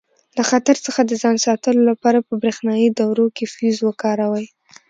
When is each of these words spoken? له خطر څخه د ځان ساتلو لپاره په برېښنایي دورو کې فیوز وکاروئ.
له 0.37 0.43
خطر 0.49 0.75
څخه 0.85 1.01
د 1.05 1.11
ځان 1.21 1.35
ساتلو 1.45 1.81
لپاره 1.91 2.19
په 2.27 2.33
برېښنایي 2.41 2.89
دورو 2.99 3.25
کې 3.35 3.45
فیوز 3.53 3.77
وکاروئ. 3.83 4.45